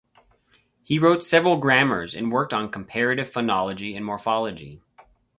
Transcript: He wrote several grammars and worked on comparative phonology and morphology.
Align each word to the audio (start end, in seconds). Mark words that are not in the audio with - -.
He 0.81 0.97
wrote 0.97 1.23
several 1.23 1.57
grammars 1.57 2.15
and 2.15 2.31
worked 2.31 2.55
on 2.55 2.71
comparative 2.71 3.29
phonology 3.29 3.95
and 3.95 4.03
morphology. 4.03 4.81